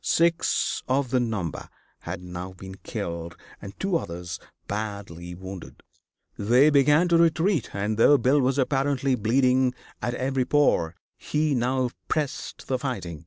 [0.00, 1.68] Six of the number
[2.02, 5.82] had now been killed and two others badly wounded.
[6.38, 11.90] They began to retreat, and though Bill was apparently bleeding at every pore, he now
[12.06, 13.26] pressed the fighting.